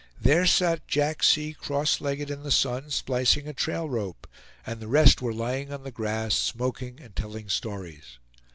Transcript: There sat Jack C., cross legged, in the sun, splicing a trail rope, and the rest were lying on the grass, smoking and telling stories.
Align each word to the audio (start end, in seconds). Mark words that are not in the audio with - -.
There 0.19 0.47
sat 0.47 0.87
Jack 0.87 1.21
C., 1.21 1.53
cross 1.53 2.01
legged, 2.01 2.31
in 2.31 2.41
the 2.41 2.49
sun, 2.49 2.89
splicing 2.89 3.47
a 3.47 3.53
trail 3.53 3.87
rope, 3.87 4.25
and 4.65 4.79
the 4.79 4.87
rest 4.87 5.21
were 5.21 5.31
lying 5.31 5.71
on 5.71 5.83
the 5.83 5.91
grass, 5.91 6.33
smoking 6.33 6.99
and 6.99 7.15
telling 7.15 7.49
stories. 7.49 8.17